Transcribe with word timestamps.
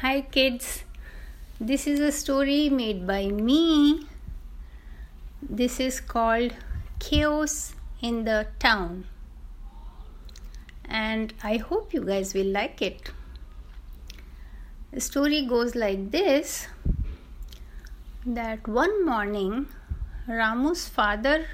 Hi, 0.00 0.20
kids. 0.20 0.84
This 1.58 1.86
is 1.86 2.00
a 2.00 2.12
story 2.12 2.68
made 2.68 3.06
by 3.06 3.28
me. 3.28 4.06
This 5.40 5.80
is 5.80 6.00
called 6.00 6.52
Chaos 6.98 7.74
in 8.02 8.24
the 8.24 8.46
Town. 8.58 9.06
And 10.84 11.32
I 11.42 11.56
hope 11.56 11.94
you 11.94 12.04
guys 12.04 12.34
will 12.34 12.52
like 12.56 12.82
it. 12.82 13.10
The 14.92 15.00
story 15.00 15.46
goes 15.46 15.74
like 15.74 16.10
this 16.10 16.68
that 18.26 18.68
one 18.68 19.02
morning, 19.06 19.66
Ramu's 20.28 20.86
father 20.86 21.46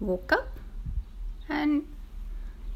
woke 0.00 0.32
up 0.32 0.48
and 1.46 1.86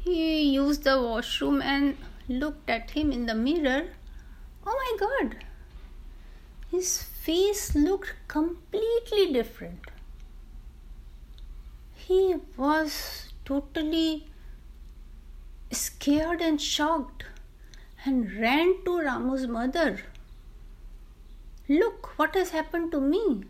he 0.01 0.43
used 0.43 0.83
the 0.83 1.01
washroom 1.01 1.59
and 1.59 1.97
looked 2.29 2.69
at 2.69 2.91
him 2.91 3.11
in 3.11 3.25
the 3.25 3.33
mirror. 3.33 3.87
Oh 4.65 4.75
my 4.83 5.07
god! 5.07 5.43
His 6.71 7.03
face 7.03 7.75
looked 7.75 8.13
completely 8.27 9.31
different. 9.31 9.91
He 11.93 12.35
was 12.57 13.31
totally 13.45 14.27
scared 15.71 16.41
and 16.41 16.61
shocked 16.61 17.25
and 18.05 18.31
ran 18.33 18.83
to 18.85 18.99
Ramu's 18.99 19.47
mother. 19.47 20.01
Look 21.69 22.17
what 22.17 22.35
has 22.35 22.49
happened 22.49 22.91
to 22.91 22.99
me. 22.99 23.43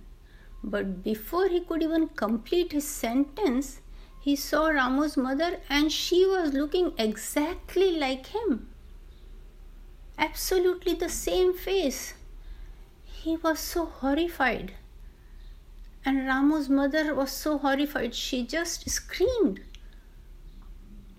But 0.64 1.04
before 1.04 1.48
he 1.48 1.60
could 1.60 1.84
even 1.84 2.10
complete 2.10 2.72
his 2.72 2.88
sentence, 2.88 3.82
he 4.22 4.36
saw 4.36 4.68
Ramu's 4.68 5.18
mother 5.18 5.60
and 5.70 5.92
she 5.92 6.26
was 6.26 6.54
looking 6.54 6.94
exactly 6.98 7.92
like 7.98 8.28
him. 8.28 8.70
Absolutely 10.24 10.94
the 10.94 11.10
same 11.10 11.54
face. 11.54 12.14
He 13.04 13.36
was 13.36 13.60
so 13.60 13.86
horrified. 13.86 14.72
And 16.06 16.22
Ramu's 16.22 16.70
mother 16.70 17.14
was 17.14 17.30
so 17.30 17.58
horrified, 17.58 18.16
she 18.16 18.46
just 18.46 18.90
screamed, 18.90 19.60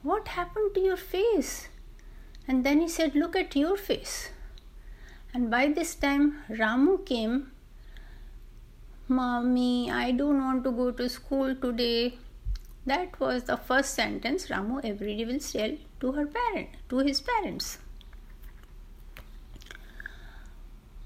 What 0.02 0.28
happened 0.28 0.74
to 0.74 0.80
your 0.80 0.96
face? 0.96 1.69
And 2.48 2.64
then 2.64 2.80
he 2.80 2.88
said, 2.88 3.14
Look 3.14 3.36
at 3.36 3.55
your 3.55 3.77
face. 3.77 4.30
And 5.34 5.50
by 5.50 5.66
this 5.68 5.94
time, 5.94 6.42
Ramu 6.48 7.05
came. 7.05 7.52
Mommy, 9.06 9.91
I 9.91 10.12
don't 10.12 10.42
want 10.42 10.64
to 10.64 10.70
go 10.72 10.91
to 10.92 11.11
school 11.11 11.55
today. 11.55 12.16
That 12.86 13.20
was 13.20 13.44
the 13.44 13.58
first 13.58 13.92
sentence 13.92 14.48
Ramu 14.48 14.83
every 14.83 15.14
day 15.14 15.27
will 15.27 15.41
tell 15.41 15.77
to 16.00 16.12
her 16.12 16.27
parent, 16.27 16.70
to 16.89 16.98
his 17.00 17.20
parents. 17.20 17.78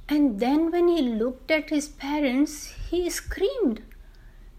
And 0.09 0.41
then 0.41 0.71
when 0.71 0.89
he 0.89 1.03
looked 1.03 1.51
at 1.51 1.71
his 1.71 1.89
parents, 1.89 2.75
he 2.91 3.11
screamed, 3.11 3.83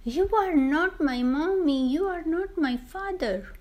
You 0.03 0.29
are 0.35 0.55
not 0.55 1.01
my 1.01 1.23
mommy, 1.23 1.87
you 1.87 2.05
are 2.05 2.23
not 2.23 2.57
my 2.57 2.77
father. 2.77 3.53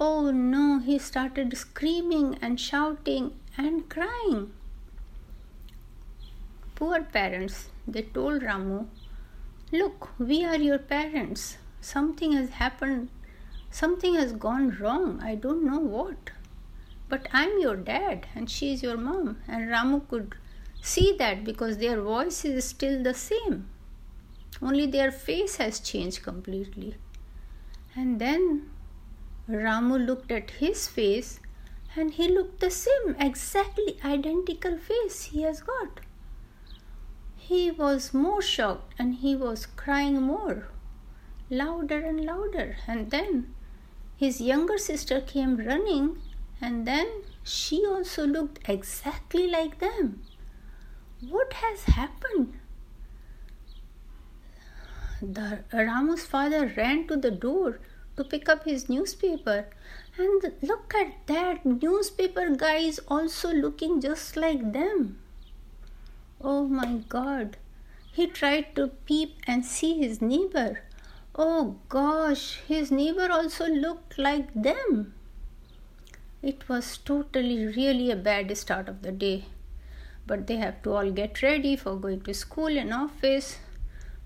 Oh 0.00 0.30
no, 0.30 0.78
he 0.78 0.98
started 0.98 1.56
screaming 1.56 2.38
and 2.40 2.60
shouting 2.60 3.32
and 3.56 3.88
crying. 3.88 4.52
Poor 6.74 7.02
parents, 7.02 7.68
they 7.86 8.02
told 8.02 8.42
Ramu, 8.42 8.86
Look, 9.72 10.10
we 10.18 10.44
are 10.44 10.58
your 10.58 10.78
parents 10.78 11.56
something 11.86 12.32
has 12.32 12.50
happened, 12.50 13.08
something 13.70 14.14
has 14.14 14.32
gone 14.32 14.76
wrong. 14.80 15.20
I 15.22 15.34
don't 15.36 15.64
know 15.64 15.78
what. 15.78 16.30
But 17.08 17.28
I'm 17.32 17.58
your 17.60 17.76
dad 17.76 18.26
and 18.34 18.50
she 18.50 18.72
is 18.72 18.82
your 18.82 18.96
mom. 18.96 19.38
And 19.46 19.68
Ramu 19.68 20.08
could 20.08 20.34
see 20.82 21.14
that 21.18 21.44
because 21.44 21.78
their 21.78 22.00
voice 22.00 22.44
is 22.44 22.64
still 22.64 23.02
the 23.02 23.14
same. 23.14 23.68
Only 24.60 24.86
their 24.86 25.12
face 25.12 25.56
has 25.56 25.80
changed 25.80 26.22
completely. 26.22 26.96
And 27.94 28.20
then 28.20 28.70
Ramu 29.48 30.04
looked 30.04 30.32
at 30.32 30.50
his 30.50 30.88
face 30.88 31.40
and 31.94 32.12
he 32.12 32.28
looked 32.28 32.60
the 32.60 32.70
same, 32.70 33.16
exactly 33.18 33.98
identical 34.04 34.76
face 34.76 35.24
he 35.24 35.42
has 35.42 35.60
got. 35.62 36.00
He 37.36 37.70
was 37.70 38.12
more 38.12 38.42
shocked 38.42 38.94
and 38.98 39.14
he 39.14 39.36
was 39.36 39.66
crying 39.66 40.20
more 40.20 40.68
louder 41.48 41.98
and 41.98 42.24
louder. 42.24 42.76
And 42.86 43.10
then 43.10 43.54
his 44.16 44.40
younger 44.40 44.78
sister 44.78 45.20
came 45.20 45.56
running, 45.56 46.18
and 46.60 46.86
then 46.86 47.22
she 47.42 47.84
also 47.86 48.26
looked 48.26 48.68
exactly 48.68 49.46
like 49.48 49.78
them. 49.78 50.22
What 51.20 51.52
has 51.54 51.84
happened? 51.84 52.58
The 55.22 55.64
Ramu's 55.72 56.24
father 56.24 56.72
ran 56.76 57.06
to 57.08 57.16
the 57.16 57.30
door 57.30 57.80
to 58.16 58.24
pick 58.24 58.48
up 58.48 58.64
his 58.64 58.88
newspaper. 58.88 59.66
And 60.18 60.52
look 60.62 60.94
at 60.94 61.26
that 61.26 61.64
newspaper 61.66 62.50
guy 62.54 62.76
is 62.76 63.00
also 63.08 63.52
looking 63.52 64.00
just 64.00 64.36
like 64.36 64.72
them. 64.72 65.18
Oh 66.40 66.66
my 66.66 67.02
god. 67.08 67.56
He 68.12 68.26
tried 68.26 68.74
to 68.76 68.88
peep 69.04 69.36
and 69.46 69.64
see 69.64 69.98
his 69.98 70.22
neighbor, 70.22 70.82
Oh 71.34 71.76
gosh, 71.90 72.60
his 72.66 72.90
neighbor 72.90 73.28
also 73.30 73.66
looked 73.66 74.16
like 74.16 74.54
them. 74.54 75.12
It 76.48 76.68
was 76.68 76.98
totally, 76.98 77.66
really 77.66 78.12
a 78.12 78.14
bad 78.14 78.56
start 78.56 78.88
of 78.88 79.02
the 79.02 79.10
day. 79.10 79.46
But 80.28 80.46
they 80.46 80.58
have 80.58 80.80
to 80.82 80.92
all 80.92 81.10
get 81.10 81.42
ready 81.42 81.74
for 81.74 81.96
going 81.96 82.20
to 82.20 82.34
school 82.34 82.78
and 82.78 82.94
office. 82.94 83.58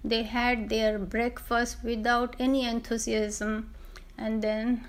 They 0.04 0.24
had 0.24 0.68
their 0.68 0.98
breakfast 0.98 1.78
without 1.82 2.36
any 2.38 2.66
enthusiasm. 2.66 3.72
And 4.18 4.42
then 4.42 4.86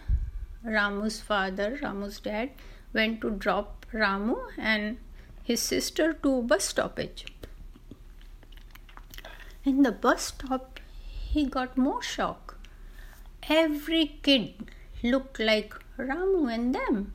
Ramu's 0.65 1.21
father, 1.21 1.79
Ramu's 1.81 2.19
dad, 2.19 2.49
went 2.91 3.21
to 3.21 3.29
drop 3.29 3.85
Ramu 3.93 4.37
and 4.57 4.97
his 5.41 5.61
sister 5.61 6.11
to 6.11 6.41
bus 6.41 6.65
stoppage. 6.65 7.25
In 9.63 9.83
the 9.83 9.93
bus 9.93 10.33
stop, 10.33 10.81
he 11.07 11.45
got 11.45 11.77
more 11.77 12.03
shock. 12.03 12.57
Every 13.47 14.19
kid 14.21 14.69
looked 15.01 15.39
like 15.39 15.73
Ramu 15.97 16.53
and 16.53 16.75
them. 16.75 17.13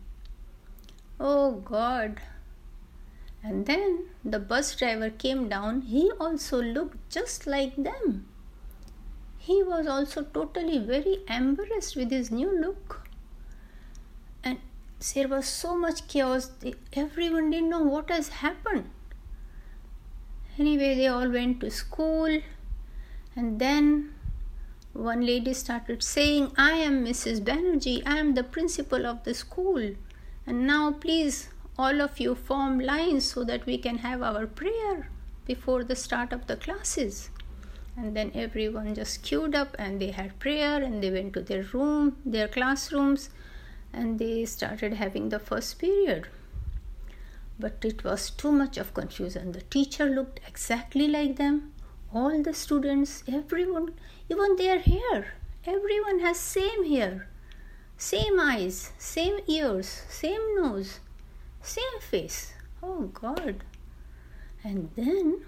Oh 1.19 1.53
God. 1.65 2.21
And 3.43 3.67
then 3.67 4.07
the 4.25 4.39
bus 4.39 4.75
driver 4.75 5.11
came 5.11 5.49
down. 5.49 5.83
He 5.83 6.11
also 6.21 6.61
looked 6.61 7.11
just 7.11 7.47
like 7.47 7.77
them. 7.77 8.27
He 9.39 9.63
was 9.63 9.87
also 9.87 10.23
totally 10.23 10.79
very 10.79 11.19
embarrassed 11.29 11.95
with 11.95 12.11
his 12.11 12.31
new 12.31 12.51
look. 12.61 13.09
And 14.43 14.59
there 15.15 15.29
was 15.29 15.47
so 15.47 15.77
much 15.79 16.09
chaos. 16.09 16.51
Everyone 16.93 17.51
didn't 17.51 17.71
know 17.71 17.83
what 17.83 18.11
has 18.11 18.29
happened. 18.29 18.91
Anyway, 20.59 20.95
they 20.95 21.07
all 21.07 21.31
went 21.31 21.61
to 21.61 21.71
school 21.71 22.41
and 23.37 23.59
then 23.61 24.15
one 24.95 25.25
lady 25.25 25.53
started 25.53 26.03
saying, 26.03 26.53
I 26.57 26.73
am 26.73 27.05
Mrs. 27.05 27.41
Banerjee, 27.41 28.03
I 28.07 28.19
am 28.19 28.35
the 28.35 28.43
principal 28.43 29.07
of 29.07 29.25
the 29.25 29.35
school. 29.35 29.95
And 30.47 30.67
now, 30.67 30.93
please, 30.93 31.49
all 31.79 32.01
of 32.01 32.21
you 32.21 32.35
form 32.35 32.79
lines 32.81 33.25
so 33.25 33.45
that 33.45 33.67
we 33.67 33.79
can 33.79 33.99
have 33.99 34.23
our 34.23 34.47
prayer 34.47 35.11
before 35.47 35.85
the 35.85 35.97
start 35.97 36.33
of 36.33 36.47
the 36.47 36.57
classes. 36.57 37.31
And 37.97 38.17
then 38.17 38.31
everyone 38.35 38.95
just 38.95 39.23
queued 39.23 39.55
up 39.55 39.75
and 39.79 40.01
they 40.01 40.11
had 40.11 40.39
prayer 40.39 40.83
and 40.83 41.03
they 41.03 41.11
went 41.11 41.33
to 41.35 41.43
their 41.43 41.63
room, 41.63 42.17
their 42.25 42.49
classrooms, 42.49 43.31
and 43.93 44.19
they 44.19 44.45
started 44.45 44.95
having 44.95 45.31
the 45.31 45.39
first 45.39 45.79
period. 45.79 46.29
But 47.59 47.85
it 47.85 48.05
was 48.05 48.31
too 48.31 48.53
much 48.53 48.77
of 48.77 48.93
confusion. 48.93 49.53
The 49.53 49.63
teacher 49.63 50.05
looked 50.07 50.41
exactly 50.47 51.09
like 51.09 51.37
them 51.37 51.73
all 52.13 52.43
the 52.43 52.55
students 52.55 53.25
everyone 53.29 53.93
even 54.31 54.57
their 54.57 54.79
hair 54.79 55.35
everyone 55.67 56.21
has 56.21 56.39
same 56.39 56.85
hair 56.91 57.29
same 57.97 58.39
eyes 58.39 58.93
same 58.99 59.39
ears 59.49 60.03
same 60.09 60.55
nose 60.57 61.01
same 61.63 61.99
face. 62.01 62.53
Oh 62.83 63.11
god. 63.13 63.65
And 64.63 64.91
then 64.95 65.45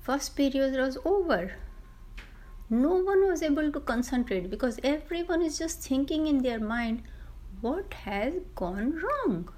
first 0.00 0.36
period 0.36 0.74
was 0.74 0.98
over. 1.04 1.52
No 2.68 2.90
one 2.96 3.26
was 3.26 3.42
able 3.42 3.72
to 3.72 3.80
concentrate 3.80 4.50
because 4.50 4.78
everyone 4.84 5.42
is 5.42 5.58
just 5.58 5.80
thinking 5.80 6.26
in 6.26 6.42
their 6.42 6.60
mind 6.60 7.02
what 7.60 7.94
has 7.94 8.34
gone 8.54 9.00
wrong? 9.02 9.48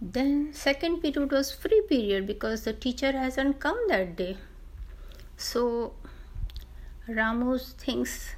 Then 0.00 0.52
second 0.52 1.00
period 1.00 1.30
was 1.30 1.52
free 1.52 1.82
period 1.88 2.26
because 2.26 2.64
the 2.64 2.72
teacher 2.72 3.12
hasn't 3.12 3.60
come 3.60 3.78
that 3.88 4.16
day. 4.16 4.36
So 5.36 5.94
Ramu's 7.08 7.72
thinks, 7.72 8.34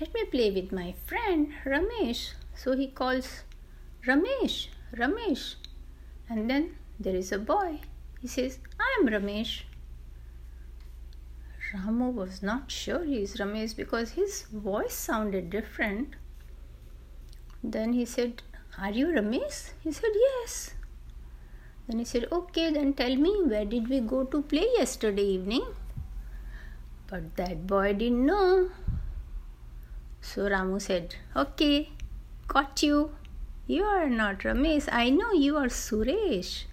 let 0.00 0.14
me 0.14 0.24
play 0.24 0.50
with 0.50 0.70
my 0.70 0.94
friend 1.06 1.52
Ramesh. 1.64 2.32
So 2.54 2.76
he 2.76 2.88
calls 2.88 3.42
Ramesh. 4.06 4.68
Ramesh. 4.96 5.56
And 6.28 6.48
then 6.48 6.76
there 7.00 7.16
is 7.16 7.32
a 7.32 7.38
boy. 7.38 7.80
He 8.20 8.28
says, 8.28 8.58
I 8.78 8.98
am 9.00 9.08
Ramesh. 9.08 9.62
Ramu 11.74 12.12
was 12.12 12.42
not 12.42 12.70
sure 12.70 13.04
he 13.04 13.22
is 13.22 13.36
Ramesh 13.36 13.76
because 13.76 14.12
his 14.12 14.42
voice 14.42 14.94
sounded 14.94 15.50
different. 15.50 16.14
Then 17.62 17.92
he 17.92 18.04
said, 18.04 18.42
Are 18.78 18.90
you 18.90 19.08
Ramesh? 19.08 19.70
He 19.82 19.92
said, 19.92 20.10
Yes. 20.14 20.74
Then 21.88 21.98
he 21.98 22.04
said, 22.04 22.26
Okay, 22.30 22.70
then 22.72 22.92
tell 22.94 23.16
me, 23.16 23.42
where 23.44 23.64
did 23.64 23.88
we 23.88 24.00
go 24.00 24.24
to 24.24 24.42
play 24.42 24.66
yesterday 24.76 25.24
evening? 25.24 25.66
But 27.08 27.36
that 27.36 27.66
boy 27.66 27.94
didn't 27.94 28.24
know. 28.24 28.70
So 30.28 30.42
Ramu 30.42 30.78
said, 30.78 31.14
Okay, 31.34 31.88
got 32.48 32.82
you. 32.82 33.12
You 33.66 33.84
are 33.84 34.10
not 34.10 34.40
Ramesh. 34.40 34.86
I 34.92 35.08
know 35.08 35.32
you 35.32 35.56
are 35.56 35.68
Suresh. 35.68 36.64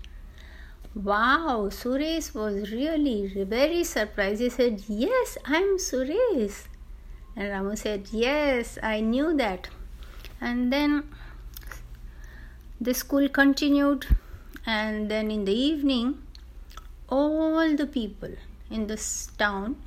Wow, 0.94 1.70
Suresh 1.70 2.36
was 2.36 2.74
really 2.74 3.46
very 3.46 3.86
surprised. 3.86 4.42
He 4.42 4.50
said, 4.50 4.84
Yes, 4.90 5.38
I'm 5.46 5.78
Suresh. 5.78 6.66
And 7.38 7.48
Ramu 7.48 7.78
said, 7.78 8.10
Yes, 8.12 8.78
I 8.84 9.00
knew 9.00 9.34
that. 9.38 9.70
And 10.42 10.74
then 10.74 11.16
the 12.82 12.94
school 12.94 13.30
continued, 13.30 14.06
and 14.66 15.10
then 15.10 15.32
in 15.32 15.46
the 15.46 15.58
evening, 15.58 16.22
all 17.08 17.74
the 17.74 17.88
people 17.88 18.34
in 18.70 18.88
this 18.88 19.28
town 19.38 19.78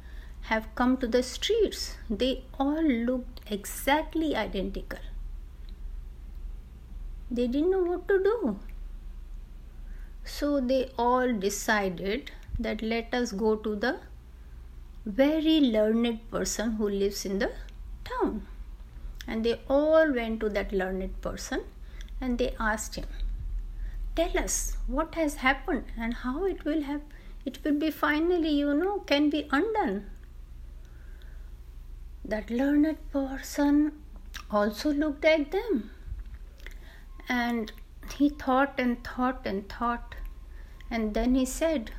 have 0.44 0.74
come 0.74 0.96
to 0.96 1.06
the 1.06 1.22
streets. 1.22 1.96
They 2.08 2.44
all 2.58 2.82
looked 2.82 3.37
exactly 3.50 4.34
identical. 4.36 4.98
They 7.30 7.46
didn't 7.46 7.70
know 7.70 7.82
what 7.82 8.08
to 8.08 8.18
do. 8.22 8.58
So 10.24 10.60
they 10.60 10.90
all 10.98 11.32
decided 11.32 12.30
that 12.58 12.82
let 12.82 13.14
us 13.14 13.32
go 13.32 13.56
to 13.56 13.76
the 13.76 14.00
very 15.04 15.60
learned 15.60 16.30
person 16.30 16.72
who 16.72 16.88
lives 16.88 17.24
in 17.24 17.38
the 17.38 17.52
town. 18.04 18.46
And 19.26 19.44
they 19.44 19.60
all 19.68 20.12
went 20.12 20.40
to 20.40 20.48
that 20.50 20.72
learned 20.72 21.20
person 21.20 21.64
and 22.20 22.38
they 22.38 22.54
asked 22.58 22.96
him, 22.96 23.06
Tell 24.16 24.38
us 24.38 24.76
what 24.86 25.14
has 25.14 25.36
happened 25.36 25.84
and 25.96 26.14
how 26.14 26.44
it 26.44 26.64
will 26.64 26.82
have 26.82 27.02
it 27.44 27.64
will 27.64 27.78
be 27.78 27.90
finally, 27.90 28.50
you 28.50 28.74
know, 28.74 28.98
can 29.00 29.30
be 29.30 29.48
undone. 29.50 30.06
That 32.28 32.50
learned 32.50 32.98
person 33.10 33.92
also 34.50 34.92
looked 34.92 35.24
at 35.24 35.50
them. 35.50 35.90
And 37.28 37.72
he 38.16 38.28
thought 38.28 38.74
and 38.78 39.02
thought 39.02 39.46
and 39.46 39.66
thought. 39.68 40.14
And 40.90 41.14
then 41.14 41.34
he 41.34 41.46
said, 41.46 41.90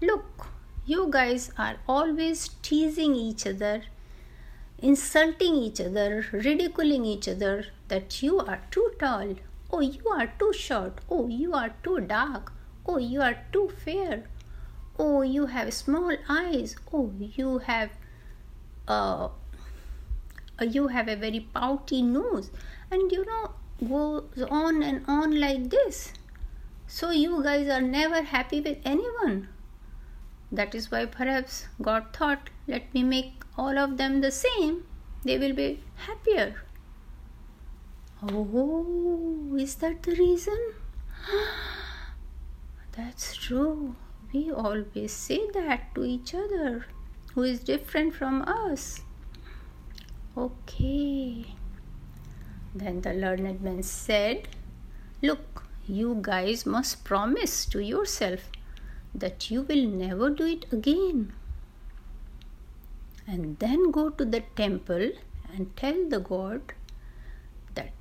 Look, 0.00 0.48
you 0.86 1.08
guys 1.10 1.52
are 1.58 1.76
always 1.86 2.48
teasing 2.62 3.14
each 3.14 3.46
other, 3.46 3.82
insulting 4.78 5.54
each 5.54 5.80
other, 5.80 6.24
ridiculing 6.32 7.04
each 7.04 7.28
other 7.28 7.66
that 7.88 8.22
you 8.22 8.38
are 8.38 8.62
too 8.70 8.90
tall, 8.98 9.34
oh, 9.70 9.80
you 9.80 10.08
are 10.08 10.32
too 10.38 10.52
short, 10.54 11.00
oh, 11.10 11.28
you 11.28 11.52
are 11.52 11.74
too 11.82 12.00
dark, 12.00 12.52
oh, 12.86 12.96
you 12.96 13.20
are 13.20 13.36
too 13.52 13.70
fair, 13.84 14.24
oh, 14.98 15.20
you 15.20 15.46
have 15.46 15.74
small 15.74 16.16
eyes, 16.28 16.74
oh, 16.92 17.12
you 17.18 17.58
have. 17.58 17.90
Uh, 18.94 19.28
you 20.76 20.88
have 20.88 21.08
a 21.08 21.16
very 21.16 21.40
pouty 21.58 22.02
nose 22.02 22.50
and 22.90 23.12
you 23.12 23.24
know 23.24 23.50
goes 23.88 24.48
on 24.50 24.82
and 24.82 25.04
on 25.18 25.38
like 25.40 25.70
this 25.70 26.12
so 26.92 27.10
you 27.10 27.40
guys 27.44 27.68
are 27.68 27.80
never 27.80 28.20
happy 28.22 28.60
with 28.60 28.78
anyone. 28.84 29.48
That 30.50 30.74
is 30.74 30.90
why 30.90 31.06
perhaps 31.06 31.68
God 31.80 32.06
thought, 32.12 32.50
let 32.66 32.92
me 32.92 33.04
make 33.04 33.44
all 33.56 33.78
of 33.78 33.96
them 33.96 34.20
the 34.20 34.32
same. 34.32 34.82
They 35.24 35.38
will 35.38 35.52
be 35.52 35.84
happier. 36.06 36.62
Oh, 38.20 39.56
is 39.56 39.76
that 39.76 40.02
the 40.02 40.16
reason? 40.16 40.58
That's 42.96 43.36
true. 43.36 43.94
We 44.32 44.50
always 44.50 45.12
say 45.12 45.48
that 45.54 45.94
to 45.94 46.04
each 46.04 46.34
other 46.34 46.86
who 47.34 47.42
is 47.42 47.60
different 47.60 48.14
from 48.14 48.42
us. 48.42 49.00
Okay. 50.36 51.46
Then 52.74 53.00
the 53.00 53.12
learned 53.12 53.60
man 53.60 53.82
said, 53.82 54.48
Look, 55.22 55.64
you 55.86 56.18
guys 56.20 56.64
must 56.64 57.04
promise 57.04 57.66
to 57.66 57.80
yourself 57.82 58.50
that 59.14 59.50
you 59.50 59.62
will 59.62 59.86
never 59.86 60.30
do 60.30 60.44
it 60.46 60.66
again. 60.72 61.32
And 63.26 63.58
then 63.58 63.90
go 63.90 64.10
to 64.10 64.24
the 64.24 64.40
temple 64.56 65.10
and 65.52 65.76
tell 65.76 66.08
the 66.08 66.20
God 66.20 66.72
that 67.74 67.92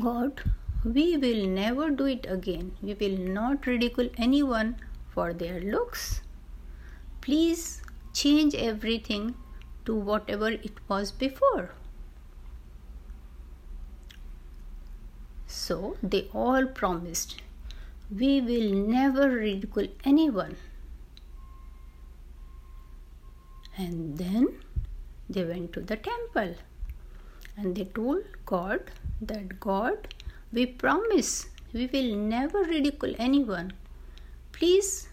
God, 0.00 0.42
we 0.84 1.16
will 1.16 1.46
never 1.46 1.90
do 1.90 2.06
it 2.06 2.26
again. 2.28 2.72
We 2.82 2.94
will 2.94 3.18
not 3.18 3.66
ridicule 3.66 4.08
anyone 4.16 4.76
for 5.10 5.32
their 5.32 5.60
looks. 5.60 6.22
Please 7.20 7.81
change 8.12 8.54
everything 8.54 9.34
to 9.84 9.94
whatever 9.94 10.50
it 10.50 10.76
was 10.88 11.10
before. 11.10 11.70
So 15.46 15.96
they 16.02 16.28
all 16.32 16.66
promised, 16.66 17.40
We 18.10 18.40
will 18.40 18.72
never 18.72 19.28
ridicule 19.28 19.88
anyone. 20.04 20.56
And 23.76 24.18
then 24.18 24.48
they 25.28 25.44
went 25.44 25.72
to 25.74 25.80
the 25.80 25.96
temple 25.96 26.54
and 27.56 27.74
they 27.76 27.84
told 27.84 28.24
God 28.44 28.90
that 29.20 29.60
God, 29.60 30.08
we 30.52 30.66
promise 30.66 31.46
we 31.72 31.86
will 31.86 32.16
never 32.16 32.64
ridicule 32.64 33.14
anyone. 33.18 33.72
Please 34.52 35.08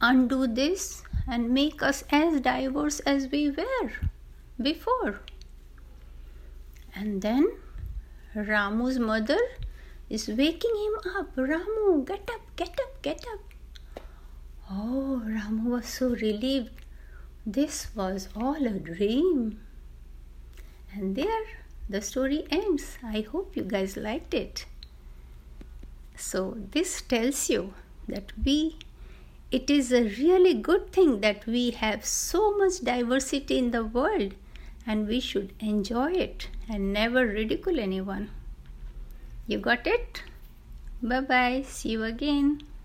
undo 0.00 0.46
this 0.46 1.02
and 1.30 1.50
make 1.50 1.82
us 1.82 2.02
as 2.10 2.40
diverse 2.40 3.00
as 3.00 3.28
we 3.28 3.50
were 3.50 3.92
before. 4.60 5.20
And 6.94 7.22
then 7.22 7.52
Ramu's 8.34 8.98
mother 8.98 9.38
is 10.08 10.26
waking 10.28 10.76
him 10.84 11.14
up. 11.16 11.36
Ramu, 11.36 12.04
get 12.04 12.28
up, 12.34 12.42
get 12.56 12.78
up, 12.80 13.00
get 13.02 13.24
up. 13.32 14.04
Oh, 14.70 15.22
Ramu 15.24 15.64
was 15.76 15.86
so 15.86 16.08
relieved. 16.08 16.84
This 17.46 17.94
was 17.94 18.28
all 18.34 18.66
a 18.66 18.78
dream. 18.90 19.60
And 20.92 21.14
there 21.14 21.46
the 21.88 22.00
story 22.00 22.44
ends. 22.50 22.98
I 23.02 23.22
hope 23.22 23.56
you 23.56 23.64
guys 23.64 23.96
liked 23.96 24.32
it. 24.32 24.66
So, 26.16 26.56
this 26.70 27.02
tells 27.02 27.50
you 27.50 27.74
that 28.06 28.32
we, 28.44 28.76
it 29.50 29.68
is 29.68 29.92
a 29.92 30.04
really 30.18 30.54
good 30.54 30.92
thing 30.92 31.20
that 31.20 31.44
we 31.46 31.70
have 31.70 32.04
so 32.04 32.56
much 32.56 32.80
diversity 32.80 33.58
in 33.58 33.70
the 33.72 33.84
world 33.84 34.34
and 34.86 35.08
we 35.08 35.20
should 35.20 35.52
enjoy 35.60 36.12
it 36.12 36.48
and 36.68 36.92
never 36.92 37.26
ridicule 37.26 37.80
anyone. 37.80 38.30
You 39.46 39.58
got 39.58 39.86
it? 39.86 40.22
Bye 41.02 41.20
bye. 41.20 41.64
See 41.66 41.90
you 41.90 42.04
again. 42.04 42.62